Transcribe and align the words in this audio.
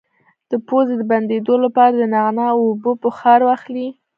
د 0.49 0.51
پوزې 0.67 0.95
د 0.97 1.01
بندیدو 1.11 1.55
لپاره 1.65 1.93
د 1.95 2.03
نعناع 2.13 2.51
او 2.55 2.59
اوبو 2.69 2.91
بخار 3.03 3.39
واخلئ 3.47 3.87